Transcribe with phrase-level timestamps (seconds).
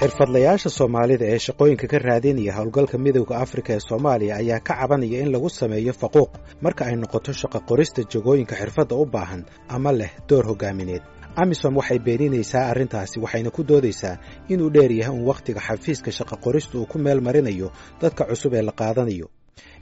[0.00, 5.30] xirfadlayaasha soomaalida ee shaqooyinka ka raadinaya howlgalka midowda afrika ee soomaaliya ayaa ka cabanaya in
[5.34, 6.30] lagu sameeyo faquuq
[6.64, 9.42] marka ay noqoto shaqo qorista jagooyinka xirfadda u baahan
[9.76, 11.02] ama leh door hoggaamineed
[11.42, 14.14] amisom waxay beeninaysaa arrintaasi waxayna ku doodaysaa
[14.52, 17.68] inuu dheer yahay un wakhtiga xafiiska shaqo qorista uu ku meel marinayo
[18.02, 19.26] dadka cusub ee la qaadanayo.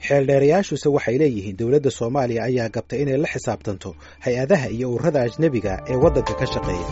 [0.07, 3.89] Xeeldheerayaashuse waxay leeyihiin dowladda soomaaliya ayaa gabtay inay la xisaabtanto
[4.25, 6.87] hay'adaha iyo ururada ajnebiga ee waddanka ka shaqeeya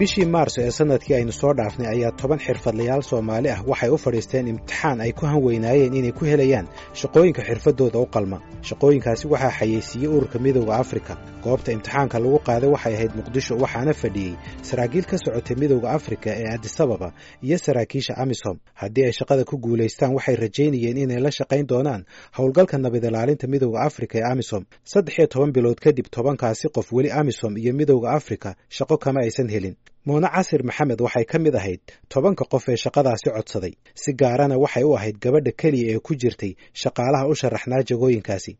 [0.00, 4.46] bishii maarso ee sannadkii aynu soo dhaafnay ayaa toban xirfadlayaal soomaali ah waxay u fadhiisteen
[4.52, 6.66] imtixaan ay ku hanweynaayeen inay ku helayaan
[7.00, 8.38] shaqooyinka xirfaddooda u qalma.
[8.68, 11.12] Shaqooyinkaasi waxaa xayeysiiyey ururka midowda afrika.
[11.44, 14.32] Goobta imtixaanka lagu qaaday waxay ahayd muqdisho waxaana fadhiyey
[14.68, 17.08] saraakiil ka socotay midowda afrika ee adisababa
[17.46, 18.56] iyo saraakiisha amisom.
[18.80, 22.02] Haddii ay shaqada ku guulaystaan waxay rajaynayeen inay la shaqayn doonaan
[22.38, 24.62] howlgalka nabad ilaalinta midowda afrika ee amisom.
[24.92, 29.48] Saddex iyo toban bilood kadib tobankaasi qof weli amisom iyo midowda afrika shaqo kama aysan
[29.54, 31.80] helin muune casir maxamed waxay ka mid ahayd
[32.12, 36.52] tobanka qof ee shaqadaasi codsaday si gaarana waxay u ahayd gabadha keliya ee ku jirtay
[36.82, 38.52] shaqaalaha u sharaxnaa jagooyinkaasi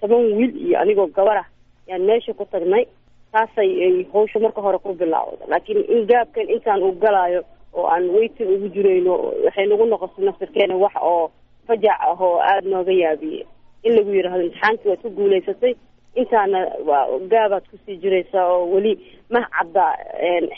[0.00, 1.46] toban wiil iyo anigoo gabarah
[1.90, 2.84] yaan meesha ku tagnay
[3.34, 7.40] taasay ay hawsha marka hore ku bilaawda laakiin in gaabkan intaan uu galaayo
[7.78, 9.12] oo aan weytin ugu jirayno
[9.46, 11.24] waxay nagu noqotay nafsirkeena wax oo
[11.68, 13.42] fajac ah oo aada nooga yaabiye
[13.86, 15.72] in lagu yidhaahdo imtixaankii waad ku guulaysatay
[16.20, 18.92] intaana waa gaabaad ku sii jiraysaa oo weli
[19.34, 19.84] mah cadda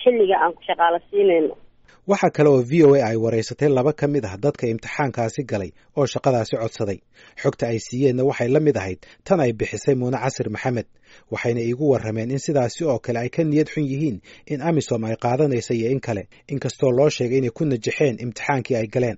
[0.02, 0.98] xilliga aan ku shaqaalo
[2.12, 5.70] waxaa kale oo v o a ay waraysatay laba ka mid ah dadka imtixaankaasi galay
[5.98, 6.98] oo shaqadaasi codsaday.
[7.42, 10.86] Xogta ay siiyeenna waxay la mid ahayd tan ay bixisay muune casir maxamed
[11.32, 14.18] waxayna iigu warrameen in sidaasi oo kale ay ka niyad xun yihiin
[14.52, 18.86] in amisom ay qaadanaysa iyo in kale inkastoo loo sheegay inay ku najaxeen imtixaankii ay
[18.94, 19.16] galeen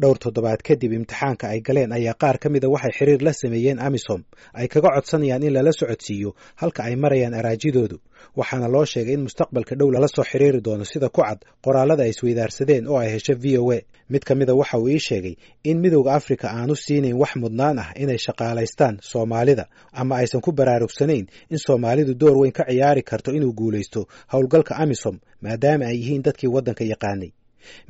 [0.00, 4.20] dhowr toddobaad kadib imtixaanka ay galeen ayaa qaar ka mida waxay xiriir la sameeyeen amisom.
[4.58, 7.96] Ay kaga codsanayaan in lala socodsiiyo halka ay marayaan araajidoodu.
[8.38, 12.10] Waxaana loo sheegay in mustaqbalka dhow lala soo xiriiri doono sida ku cad qoraallada ay
[12.14, 13.78] isweydaarsadeen oo ay hesho v o a.
[14.12, 15.34] Mid ka mida waxa uu ii sheegay
[15.70, 19.64] in midowda afrika aanu siinayn wax mudnaan ah inay shaqaalaystaan soomaalida
[20.00, 24.00] ama aysan ku baraarugsanayn in soomaalidu door weyn ka ciyaari karto inuu guulaysto
[24.32, 27.30] howlgalka amisom maadaama ay yihiin dadkii waddanka yaqaanay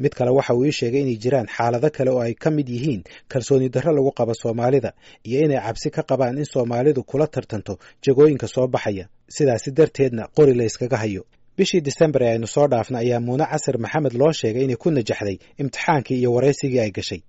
[0.02, 3.02] mid kale waxa uu ii sheegay inay jiraan xaalado kale oo ay ka mid yihiin
[3.32, 4.90] kalsooni darro lagu qabo soomaalida
[5.28, 9.04] iyo inay cabsi ka qabaan in soomaalidu kula tartanto jagooyinka soo baxaya.
[9.36, 11.22] Sidaasi darteedna qori la yskaga hayo.
[11.58, 15.36] Bishii disembar ee aynu soo dhaafna ayaa muune casir maxamed loo sheegay inay ku najaxday
[15.60, 17.20] imtixaankii iyo waraysigii ay gashay.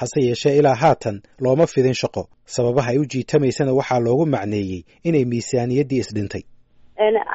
[0.00, 2.22] Hase yeeshee ilaa haatan looma fidin shaqo.
[2.54, 6.42] Sababaha ay u jiitamaysana waxaa loogu macneeyey inay miisaaniyaddii isdhintay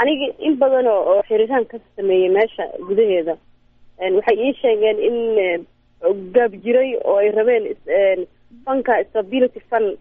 [0.01, 3.33] aniga in badan oo xiriiraan ka sameeyey meesha gudaheeda
[3.99, 5.17] waxay ii sheegeen in
[6.35, 7.65] gaab jiray oo ay rabeen
[8.65, 9.97] fanka stability fund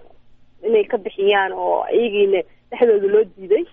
[0.67, 3.65] inay ka bixiyaan oo iyagiina dhexdooda loo diiday.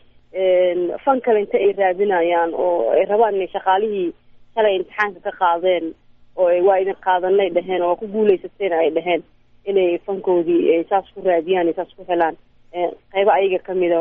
[1.03, 4.13] Fan kale inta ay raadinayaan oo ay rabaan inay shaqaalihii
[4.56, 5.94] shalay imtixaanka ka qaadeen
[6.36, 9.24] oo waa idin qaadanay dheheen oo ku guuleysateen ay dheheen
[9.66, 12.36] inay fankoodii saas ku raadiyaan saas ku helaan.
[13.13, 14.00] Qaybo ayaga ka mid a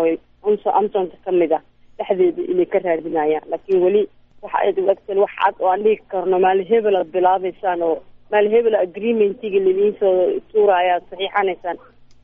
[0.79, 1.63] amsonka ka mid ah
[1.99, 3.49] dhexdeeda inay ka raadinayaan.
[3.51, 4.09] Laakiin weli
[4.43, 7.97] waxa u egteen wax cad oo aan dhigi karno maali hebel aad bilaabeysaan oo
[8.31, 10.15] maali hebel agreementiga laidiin soo
[10.53, 11.77] tuuraya aad saxiixanaysaan.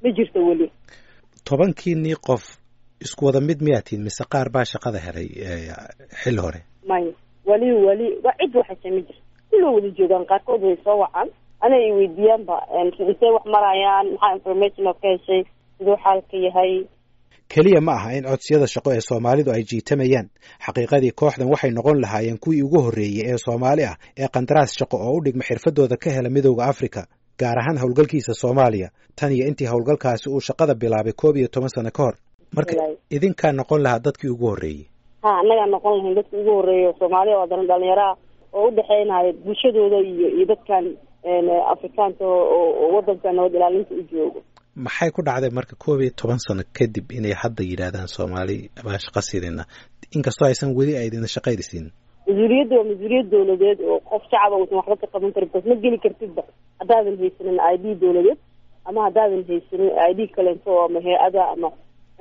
[0.03, 0.67] Ma jirto weli.
[1.49, 2.43] Tobankiinii qof
[3.05, 5.29] isku wada mid miyaa mise qaar baa shaqada helay
[6.23, 6.61] xilli hore?
[6.89, 7.13] Maya
[7.49, 9.23] weli weli waa cid waxaysa ma jirto.
[9.51, 11.29] Kulloo wada joogaan qaarkood way soo wacaan.
[11.65, 12.57] Ana ay weydiiyaanba
[13.09, 15.41] intee wax marayaan maxaa information oo ka heshay
[15.79, 16.73] siduu xaalka yahay
[17.53, 20.27] keliya ma aha in codsiyada shaqo ee soomaalidu ay jiitamayaan.
[20.67, 25.13] Xaqiiqadii kooxdan waxay noqon lahaayeen kuwii ugu horreeyey ee soomaali ah ee qandaraas shaqo oo
[25.19, 27.03] u dhigma xirfadooda ka hela midowda afrika
[27.41, 28.89] gaar ahaan howlgalkiisa soomaaliya.
[29.19, 32.15] Tan iyo intii howlgalkaasi uu shaqada bilaabay koob iyo toban sano ka hor.
[32.57, 32.75] Marka
[33.17, 34.85] idinkaa noqon lahaa dadkii ugu horreeyey
[35.25, 38.13] ha annagaa noqon lahayn dadkii ugu horreeyey oo soomaaliya oo dana dhalinyaraha
[38.59, 40.85] oo udhexeynaya bulshadooda iyo iyo dadkan
[41.73, 44.41] afrikaanka oo waddanka nabad ilaalinta u joogo
[44.77, 48.57] maxay ku dhacday marka koob iyo toban sano kadib inay hadda yidhaahdaan soomaali?
[48.85, 49.65] Baa shaqo siinayna
[50.17, 51.87] inkastoo aysan weli aydina shaqaynaysiin
[52.27, 55.99] mas'uuliyadda waa mas'uuliyad dawladeed oo qof shacaba uusan waxba ka qaban karin bas ma geli
[56.05, 56.43] kartidba
[56.81, 58.39] haddaadan haysanin i d dawladeed
[58.89, 61.69] ama haddaadan haysanin i d kalento ama hay'ada ama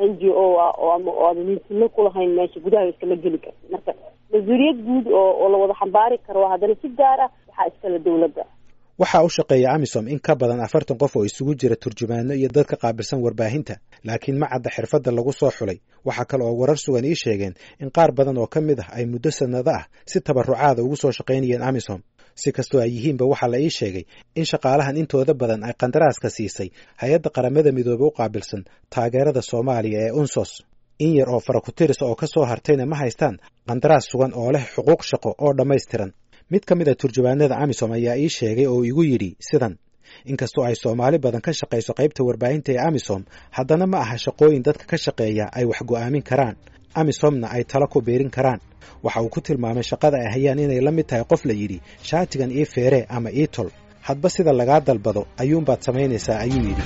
[0.08, 3.68] n g o ah oo ama oo aadan hinsino kulahayn meesha gudaha iskama geli kartid.
[3.74, 3.92] Marka
[4.34, 8.44] mas'uuliyad guud oo oo la wada xambaari karo haddana si gaar ah waxaa iskale dawladda
[9.02, 12.66] waxaa u shaqeeya amisom in ka badan afartan qof oo isugu jira turjumaano iyo dad
[12.72, 13.76] ka qaabilsan warbaahinta
[14.08, 15.78] laakiin ma cadda xirfadda lagu soo xulay.
[16.08, 19.06] Waxaa kale oo warar sugan ii sheegeen in qaar badan oo ka mid ah ay
[19.12, 22.00] muddo sanado ah si tabarucaada ugu soo shaqaynayeen amisom.
[22.42, 24.04] Si kastoo ay yihiinba waxaa la ii sheegay
[24.40, 26.70] in shaqaalahan intooda badan ay qandaraaska siisay
[27.02, 28.62] hay'adda qaramada midoobe u qaabilsan
[28.94, 30.52] taageerada soomaaliya ee unsos.
[31.06, 33.36] In yar oo farakutirisa oo ka soo hartayna ma haystaan
[33.70, 36.12] qandaraas sugan oo leh xuquuq shaqo oo dhammaystiran
[36.54, 39.74] mid ka mid a turjubaanada amisom ayaa ii sheegay oo igu yidhi sidan
[40.32, 43.22] inkastoo ay soomaali badan ka shaqayso qaybta warbaahinta ee amisom
[43.58, 46.56] haddana ma aha shaqooyin dadka ka shaqeeya ay wax go'aamin karaan.
[47.02, 48.60] Amisomna ay talo ku biirin karaan.
[49.06, 51.78] Waxa uu ku tilmaamay shaqada ay hayaan inay la mid tahay qof la yidhi
[52.10, 53.70] shaatigan ii feere ama ii tol.
[54.08, 56.84] Hadba sida lagaa dalbado ayuunbaad samaynaysaa ayuu yidhi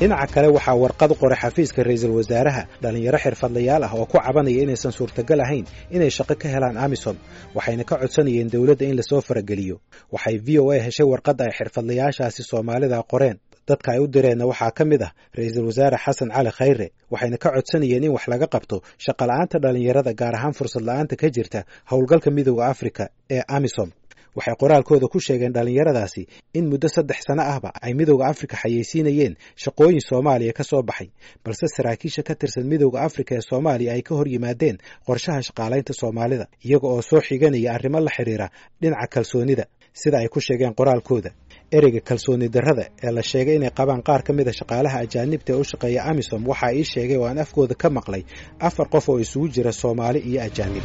[0.00, 4.92] dhinaca kale waxaa warqad qoray xafiiska ra'iisul wasaaraha dhallinyaro xirfadlayaal ah oo ku cabanaya inaysan
[4.98, 5.64] suurtagal ahayn
[5.96, 7.16] inay shaqo ka helaan amisom
[7.56, 9.76] waxayna ka codsanayeen dowladda in la soo farageliyo.
[10.14, 13.36] Waxay v o a heshay warqadda ay xirfadlayaashaasi soomaalida qoreen.
[13.68, 17.48] Dadka ay u direenna waxaa ka mid ah ra'iisul wasaare xasan cali khayre waxayna ka
[17.56, 21.60] codsanayeen in wax laga qabto shaqola'aanta dhallinyarada gaar ahaan fursad la'aanta ka jirta
[21.90, 23.04] howlgalka midooda afrika
[23.36, 23.88] ee amisom
[24.36, 26.22] waxay qoraalkooda ku sheegeen dhallinyaradaasi
[26.58, 31.08] in muddo saddex sano ahba ay midooda afrika xayeysiinayeen shaqooyin soomaaliya ka soo baxay
[31.44, 34.76] balse saraakiisha ka tirsan midooda afrika ee soomaaliya ay ka hor yimaadeen
[35.08, 38.46] qorshaha shaqaalaynta soomaalida iyaga oo soo xiganaya arrimo la xidhiira
[38.82, 39.64] dhinaca kalsoonida
[40.00, 41.30] sida ay ku sheegeen qoraalkooda.
[41.76, 45.56] Ereyga kalsooni darrada ee la sheegay inay qabaan qaar ka mid a shaqaalaha ajaanibta ee
[45.56, 48.22] u shaqeeya amisom waxaa ii sheegay oo aan afkooda ka maqlay
[48.68, 50.84] afar qof oo isugu jira soomaali iyo ajaanib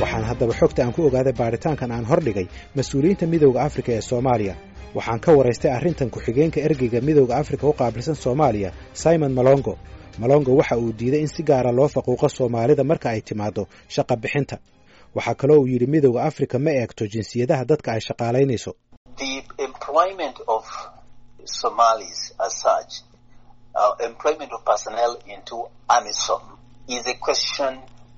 [0.00, 4.54] waxaan haddaba xogta aan ku ogaaday baaritaankan aan hordhigay mas'uuliyiinta midowda afrika ee soomaaliya.
[4.96, 8.70] Waxaan ka waraystay arrintan ku-xigeenka ergeyga midowda afrika u qaabilsan soomaaliya
[9.02, 9.74] simon malongo.
[10.22, 13.62] Malongo waxa uu diiday in si gaara loo faquuqo soomaalida marka ay timaaddo
[13.94, 14.56] shaqa bixinta.
[15.16, 18.72] Waxaa kaloo uu yidhi midowda afrika ma eegto jinsiyadaha dadka ay shaqaalaynayso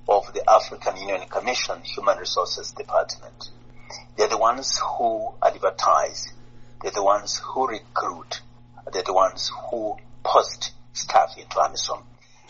[0.07, 3.51] of the African Union Commission Human Resources Department.
[4.17, 6.33] They're the ones who advertise,
[6.81, 8.41] they're the ones who recruit,
[8.91, 12.01] they're the ones who post staff into AMISOM.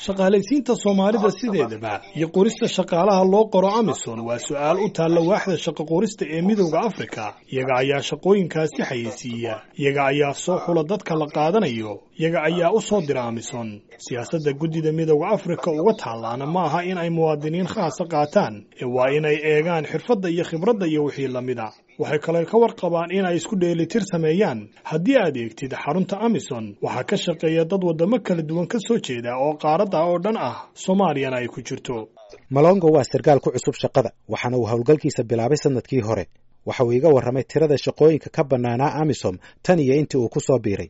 [0.05, 5.83] shaqaalaysiinta soomaalida sideedaba iyo qorista shaqaalaha loo qoro amison waa su'aal u taalla waaxda shaqo
[5.91, 7.23] qorista ee midowda afrika.
[7.53, 9.53] Iyaga ayaa shaqooyinkaasi xayeysiiya.
[9.81, 14.91] Iyaga ayaa soo xula dadka la qaadanayo iyaga ayaa u soo dira amison siyaasadda guddida
[14.91, 18.53] midowda afrika uga taallaana ma aha in ay muwaadiniin khaasa qaataan.
[18.81, 21.67] Ee waa inay eegaan xirfadda iyo khibradda iyo wixii lamida
[21.99, 24.59] waxay kale ka warqabaan in ay isku dheelitir sameeyaan.
[24.89, 29.31] Haddii aad eegtid xarunta amison waxaa ka shaqeeya dad waddamo kala duwan ka soo jeeda
[29.45, 30.55] oo qaaradda oo dhan ah.
[30.83, 32.09] Soomaaliyana ay ku jirto.
[32.49, 36.25] Malongo waa sarkaal ku cusub shaqada waxaana uu howlgalkiisa bilaabay sannadkii hore.
[36.65, 40.59] Waxa uu iga warramay tirada shaqooyinka ka bannaanaa amisom tan iyo intii uu ku soo
[40.63, 40.89] biiray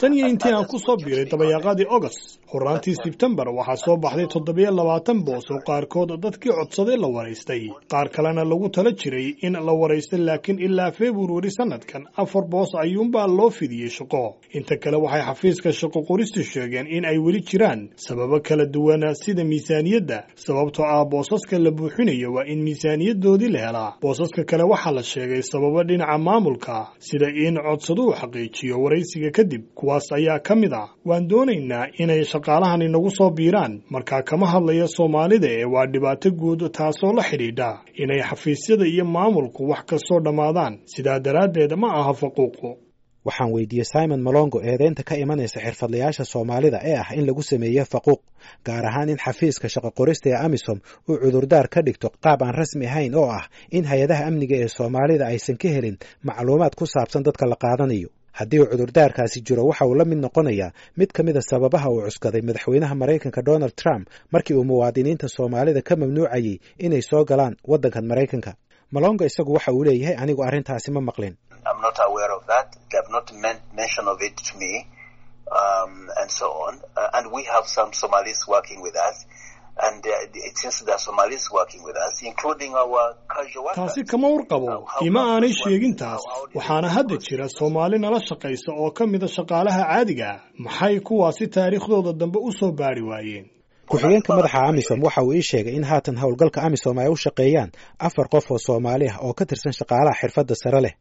[0.00, 4.70] tan iyo intii aan ku soo biiray dabayaaqadii august horaantii sebtembar waxaa soo baxday toddobiyo
[4.70, 9.72] labaatan boos oo qaarkood dadkii codsaday la waraystay qaar kalena lagu tala jiray in la
[9.72, 14.22] waraystay laakiin ilaa februari sanadkan afar boos ayuunbaa loo fidiyey shaqo.
[14.58, 17.88] Inta kale waxay xafiiska shaqo qoristu sheegeen in ay weli jiraan.
[17.96, 23.90] Sababo kala duwana sida miisaaniyadda sababtoo ah boosaska la buuxinayo waa in miisaaniyadoodii la helaa.
[24.02, 30.12] Boosaska kale waxaa la sheegay sababo dhinaca maamulka sida in codsaduhu xaqiijiyo waraysiga kadib kuwaas
[30.12, 30.88] ayaa ka mid ah.
[31.04, 33.82] Waan doonaynaa inay shaqaalahan inagu soo biiraan.
[33.90, 37.70] Markaa kama hadlaya soomaalida ee waa dhibaato guud taasoo la xidhiidha.
[38.02, 40.78] Inay xafiisyada iyo maamulku wax kastoo dhammaadaan.
[40.92, 42.70] Sidaa daraaddeed ma aha faquuqu
[43.28, 48.20] waxaan weydiiyey simon malongo eedeynta ka imanaysa xirfadlayaasha soomaalida ee ah in lagu sameeye faquuq
[48.66, 52.86] gaar ahaan in xafiiska shaqo qorista ee amisom uu cudurdaar ka dhigto qaab aan rasmi
[52.90, 53.44] ahayn oo ah
[53.76, 55.96] in hay'adaha amniga ee soomaalida aysan ka helin
[56.28, 60.70] macluumaad ku saabsan dadka la qaadanayo haddii uu cudurdaarkaasi jiro waxa uu la mid noqonayaa
[60.98, 65.82] mid ka mid a sababaha uu cuskaday madaxweynaha maraykanka donald trump markii uu muwaadiniinta soomaalida
[65.88, 68.52] ka mamnuucayey inay soo galaan waddankan maraykanka.
[68.94, 71.34] Malonga isagu waxa uu leeyahay anigu arrintaasi ma maqlin
[83.76, 84.68] taasi kama warqabo
[85.08, 86.22] ima aanay sheegin taas.
[86.56, 90.30] waxaana hadda jira soomaali nala shaqaysa oo ka mida shaqaalaha caadiga.
[90.64, 93.46] Maxay kuwaasi taariikhdooda dambe u soo baari waayeen?
[93.90, 97.70] Ku-xigeenka madaxa amisom waxa uu ii sheegay in haatan howlgalka amisom ay u shaqeeyaan
[98.06, 100.94] afar qof oo soomaali ah oo ka tirsan shaqaalaha xirfadda sare leh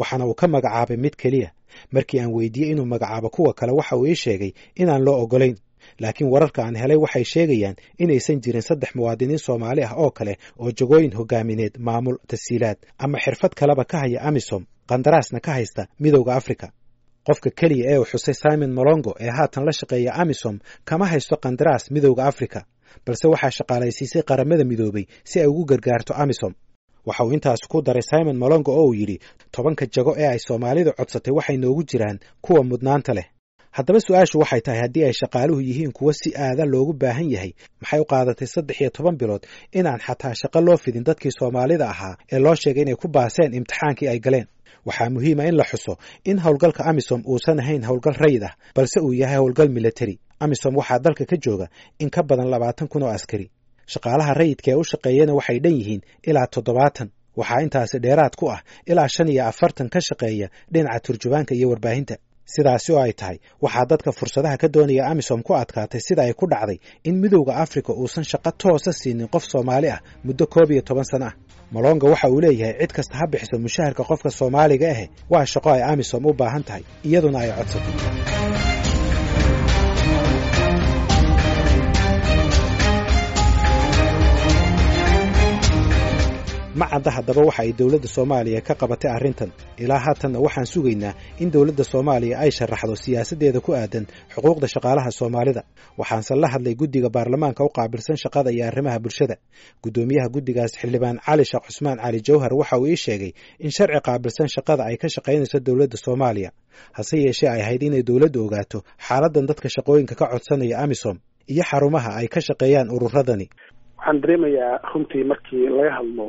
[0.00, 1.50] waxaana uu ka magacaabay mid keliya.
[1.94, 5.56] Markii aan weydiiyey inuu magacaabo kuwa kale waxa uu ii sheegay inaan loo ogolayn
[6.02, 10.70] laakiin wararka aan helay waxay sheegayaan inaysan jirin saddex muwaadiniin soomaali ah oo kale oo
[10.78, 16.66] jagooyin hogaamineed maamul tasiilaad ama xirfad kaleba ka haya amisom qandaraasna ka haysta midowda afrika.
[17.26, 20.56] Qofka keliya ee uu xusay simon molongo ee haatan la shaqeeya amisom
[20.88, 22.60] kama haysto qandaraas midowda afrika
[23.06, 26.52] balse waxaa shaqaalaysiisay qaramada midoobay si ay ugu gargaarto amisom.
[27.06, 29.16] Waxa uu intaas ku daray simon molongo oo uu yidhi
[29.54, 33.26] tobanka jago ee ay soomaalidu codsatay waxay noogu jiraan kuwa mudnaanta leh
[33.80, 38.00] haddaba su'aashu waxay tahay haddii ay shaqaaluhu yihiin kuwo si aada loogu baahan yahay maxay
[38.00, 39.42] u qaadatay saddex iyo toban bilood
[39.78, 44.08] inaan xataa shaqo loo fidin dadkii soomaalida ahaa ee loo sheegay inay ku baaseen imtixaankii
[44.12, 44.46] ay galeen?
[44.88, 45.92] Waxaa muhiima in la xuso
[46.30, 50.98] in howlgalka amisom uusan ahayn howlgal rayid ah balse uu yahay howlgal militari amisom waxaa
[51.04, 51.66] dalka ka jooga
[52.02, 53.46] in ka badan labaatan kun oo askari.
[53.92, 57.08] Shaqaalaha rayidka ee u shaqeeyana waxay dhan yihiin ilaa toddobaatan.
[57.40, 58.60] Waxaa intaasi dheeraad ku ah
[58.90, 62.14] ilaa shan iyo afartan ka shaqeeya dhinaca turjubaanka iyo warbaahinta
[62.54, 63.36] sidaasi oo ay tahay.
[63.64, 66.78] Waxaa dadka fursadaha ka doonaya amisom ku adkaatay sida ay ku dhacday
[67.08, 71.26] in midowda afrika uusan shaqo toosa siinin qof soomaali ah muddo koob iyo toban sano
[71.30, 71.34] ah.
[71.74, 75.82] Molonga waxa uu leeyahay cid kasta ha bixiso mushaharka qofka soomaaliga ahe waa shaqo ay
[75.92, 78.69] amisom u baahan tahay iyaduna ay codsatay
[86.80, 89.50] ma cadda haddaba waxa ay dowladda soomaaliya ka qabatay arrintan.
[89.82, 95.62] Ilaa haatanna waxaan sugaynaa in dowladda soomaaliya ay sharaxdo siyaasaddeeda ku aadan xuquuqda shaqaalaha soomaalida.
[96.00, 99.36] Waxaanse la hadlay guddiga baarlamaanka u qaabilsan shaqada iyo arrimaha bulshada.
[99.84, 103.32] Guddoomiyaha guddigaas xildhibaan cali sheekh cusmaan cali jawhar waxa uu ii sheegay
[103.64, 106.50] in sharci qaabilsan shaqada ay ka shaqaynayso dowladda soomaaliya.
[106.96, 111.16] Hase yeeshee ay ahayd inay dowladdu ogaato xaaladdan dadka shaqooyinka ka codsanaya amisom
[111.52, 113.46] iyo xarumaha ay ka shaqeeyaan ururadani
[113.98, 116.26] waxaan dareemayaa runtii markii laga hadlo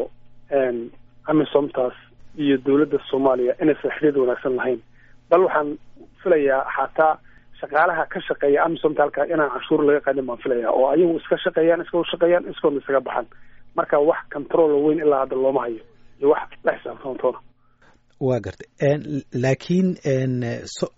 [1.32, 1.94] amisomtaas
[2.38, 4.80] iyo dowladda soomaaliya inaysan xiriir wanaagsan lahayn.
[5.30, 5.78] Bal waxaan
[6.24, 7.14] filayaa xataa
[7.60, 11.82] shaqaalaha ka shaqeeya amisomta halkaa inaan canshuur laga qaadin baan filaya oo ayagu iska shaqeeyaan
[11.86, 13.26] iska shaqeeyaan iskoodna isaga baxan
[13.76, 15.84] marka wax control weyn ilaa hadda looma hayo
[16.20, 17.40] iyo wax la xisaabtantoona
[18.28, 18.68] waa gartay.
[19.44, 19.88] Laakiin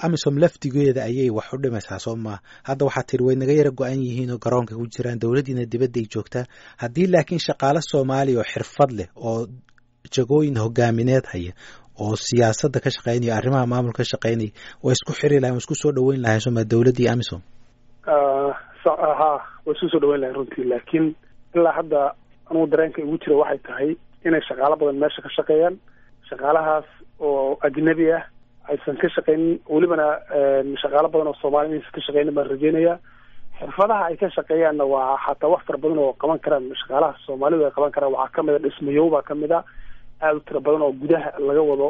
[0.06, 4.00] amisom laftigeeda ayay wax u dhimaysaa soo maa hadda waxaa tiri way naga yara go-an
[4.08, 6.46] yihiin oo garoonka ku jiraan dowladdiina dibadda ay joogtaa
[6.82, 9.48] haddii laakiin shaqaale soomaaliya oo xirfad leh oo
[10.16, 11.54] jagooyin hogaamineed haya
[12.04, 14.52] oo siyaasadda ka shaqeynaya arrimaha maamulka ka shaqeynaya
[14.84, 17.42] way isku xiri lahayn way isku soo dhaweyn lahayn soma dowladdii amisom
[18.84, 19.32] ha
[19.66, 20.64] way isku soo dhaweyn lahayn runtii.
[20.72, 21.06] Laakiin
[21.56, 22.02] ilaa hadda
[22.50, 23.90] anugu dareenka igu jira waxay tahay
[24.28, 25.76] inay shaqaalo badan meesha ka shaqeeyaan.
[26.30, 26.86] Shaqaalahaas
[27.20, 28.24] oo ajnabi ah
[28.72, 30.08] aysan ka shaqeynin welibana
[30.82, 32.98] shaqaalo badan oo soomaaliya inaysan ka shaqeynin baan rajeynayaa
[33.60, 37.72] xirfadaha ay ka shaqeeyaanna waa xataa wax fara badan oo qaban karaan shaqaalaha soomaalidu ay
[37.78, 39.60] qaban karaan waxaa ka mid a dhismayow baa ka mid a
[40.24, 41.88] aada u tira badan oo gudaha laga wado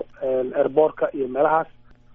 [0.59, 1.67] airboortka iyo meelahaas.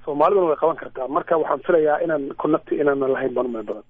[0.05, 1.07] Soomaaliduna way qaban kartaa.
[1.17, 3.83] Marka waxaan filayaa inaan connect inaanan lahayn baan umay badan.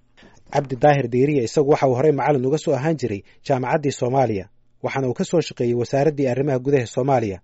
[0.54, 4.44] Cabdi daahir diiriya isagu waxa uu horey macallin uga soo ahaan jiray jaamacaddii soomaaliya.
[4.84, 7.38] Waxaana uu ka soo shaqeeyey wasaaraddii arrimaha gudaha soomaaliya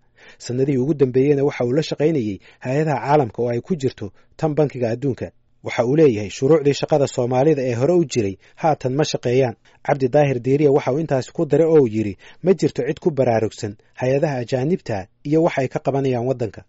[0.46, 4.88] sanadihii ugu dambeeyeyna waxa uu la shaqaynayey hay'adaha caalamka oo ay ku jirto tan bankiga
[4.94, 5.26] adduunka.
[5.64, 9.54] Waxa uu leeyahay shuruucdii shaqada soomaalida ee hore u jiray haatan ma shaqeeyaan.
[9.86, 12.14] Cabdi daahir diiriya waxa uu intaasi ku daray oo yidhi
[12.44, 14.96] ma jirto cid ku baraarugsan hay'adaha ajaanibta
[15.28, 16.60] iyo wax ay ka qabanayaan waddanka.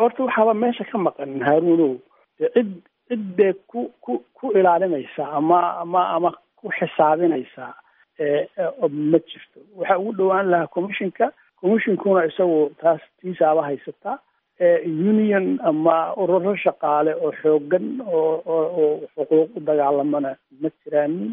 [0.00, 1.92] Horta waxaaba meesha ka maqan haaruunow
[2.54, 2.70] cid
[3.08, 6.30] cid bee ku ku ku ilaalinaysa ama ama ama
[6.60, 7.64] ku xisaabinaysa
[9.10, 9.58] ma jirto.
[9.78, 11.26] Waxa ugu dhowaan lahaa commissionka
[11.64, 14.16] commissionkuna isagu taas tiisaaba haysataa
[15.10, 20.30] union ama ururo shaqaale oo xoogan oo oo xuquuq u dagaalamana
[20.60, 21.32] ma jiraanin.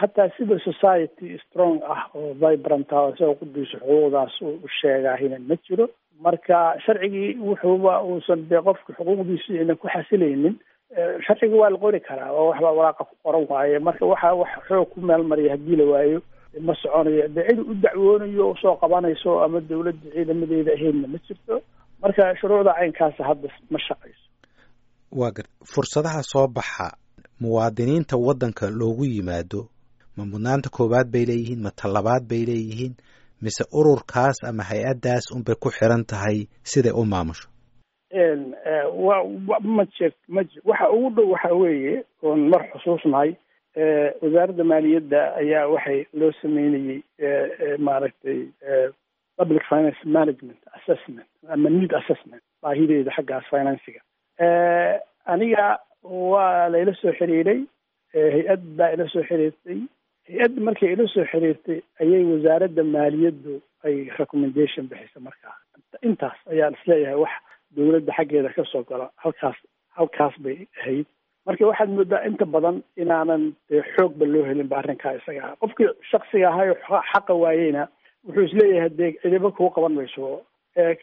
[0.00, 5.88] Hataa civil society strong ah oo vibrant ah isagoo qudiisa xuquuqdaas u sheegaahina ma jiro.
[6.24, 10.54] Marka sharcigii wuxuuba uusan dee qofka xuquuqdiisi ayna ku xasilaynin
[11.26, 13.78] sharciga waa la qori karaa oo waxba walaaqa ku qoran waaye.
[13.78, 16.20] Marka waxa wax xoog ku meel mariya haddii la waayo
[16.66, 21.54] ma soconayo dee cid u dacwoonayo u soo qabanayso ama dawladda ciidamadeeda ahaydna ma jirto.
[22.02, 24.24] Marka shuruucda caynkaasa hadda ma shaqayso.
[25.18, 26.86] Waa gar fursadaha soo baxa
[27.40, 29.60] muwaadiniinta waddanka loogu yimaado
[30.16, 32.94] ma mudnaanta koowaad bay leeyihiin ma talabaad bay leeyihiin
[33.42, 36.36] mise ururkaas ama hay'addaas unbay ku xiran tahay
[36.70, 37.48] siday u maamusho?
[39.06, 39.16] Wa
[39.76, 40.62] ma jir ma jir.
[40.64, 43.30] Waxa ugu dhow waxa weeye oon mar xusuusnahay
[44.22, 47.00] wasaaradda maaliyadda ayaa waxay loo sameynayey
[47.88, 48.38] maaragtay
[49.38, 54.00] public finance management assessment ama need assessment baahideeda xaggaas financiga
[55.32, 55.66] aniga
[56.32, 57.60] waa layla soo xiriiray
[58.34, 59.78] hay'ad baa ila soo xiriirtay.
[60.28, 63.54] Hay'adda markay ila soo xiriirtay ayay wasaaradda maaliyaddu
[63.86, 65.54] ay recommendation bixisa markaa.
[66.08, 67.32] Intaas ayaan is leeyahay wax
[67.76, 69.58] dawladda xaggeeda ka soo gala halkaas
[69.98, 71.06] halkaas bay ahayd
[71.48, 75.54] marka waxaad moodaa inta badan inaanan dee xoogba loo helinba arrinkaa isaga.
[75.60, 76.74] Qofkii shaksiga ahayo
[77.12, 77.88] xaqa waayeyna
[78.26, 80.42] wuxuu is leeyahay dee cidiba kuu qaban mayso.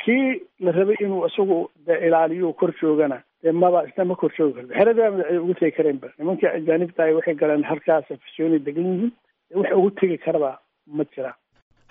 [0.03, 4.53] Kii la rabay inuu isagu de ilaaliyo kor joogana dee maba isna ma kor joogi
[4.53, 4.73] karto.
[4.77, 9.11] Xerada cid ugu tegi karaynba nimankii ajaanibta ay waxay galeen halkaas fasyooni degan yihiin
[9.59, 10.51] wax ugu tegi karaba
[10.87, 11.35] ma jiraan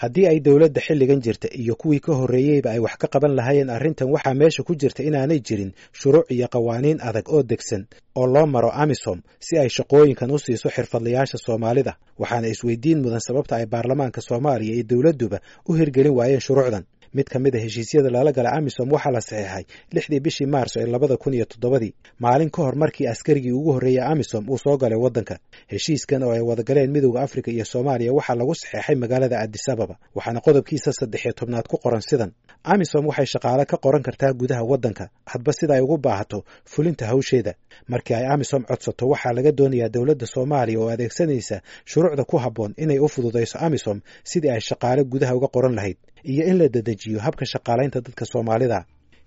[0.04, 4.08] haddii ay dowladda xilligan jirta iyo kuwii ka horreeyeyba ay wax ka qaban lahaayeen arrintan
[4.14, 7.82] waxaa meesha ku jirta inaanay jirin shuruuc iyo qawaaniin adag oo degsan
[8.20, 11.92] oo loo maro amisom si ay shaqooyinkan u siiso xirfadlayaasha soomaalida.
[12.23, 16.84] Waxaana isweydiin mudan sababta ay baarlamaanka soomaaliya iyo dowladduba u hirgelin waayeen shuruucdan
[17.16, 20.87] mid ka mid a heshiisyada lala gala amisom waxaa la saxeexay lixdii bishii maarso ee
[20.94, 21.92] labada kun iyo toddobadii.
[22.25, 25.35] Maalin ka hor markii askarigii ugu horreeyey amisom uu soo galay waddanka.
[25.73, 30.90] Heshiiskan oo ay wadagaleen midowda afrika iyo soomaaliya waxaa lagu saxeexay magaalada adisababa waxaana qodobkiisa
[30.99, 32.30] saddex iyo tobnaad ku qoran sidan.
[32.73, 36.38] Amisom waxay shaqaale ka qoran kartaa gudaha waddanka hadba sida ay ugu baahato
[36.73, 37.52] fulinta hawsheeda.
[37.92, 41.56] Markii ay amisom codsato waxaa laga doonayaa dowladda soomaaliya oo adeegsanaysa
[41.90, 43.99] shuruucda ku habboon inay u fududayso amisom
[44.30, 45.97] sidii ay shaqaale gudaha uga qoran lahayd
[46.33, 48.78] iyo in la dedejiyo habka shaqaalaynta dadka soomaalida.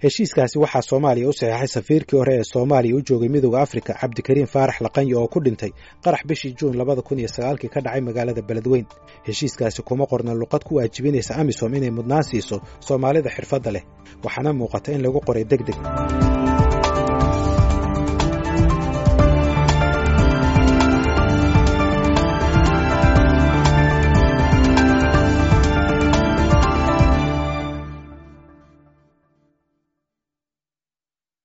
[0.04, 4.78] Heshiiskaasi waxaa soomaaliya u saxeexay safiirkii hore ee soomaaliya u joogay midowda afrika cabdikariim faarax
[4.86, 5.72] laqanyo oo ku dhintay
[6.04, 8.86] qarax bishii juun labada kun iyo sagaalkii ka dhacay magaalada beledweyn
[9.28, 13.84] heshiiskaasi kuma qorna luqad ku waajibinaysa amisom inay mudnaan siiso soomaalida xirfadda leh
[14.26, 15.78] waxaana muuqata in lagu qoray deg deg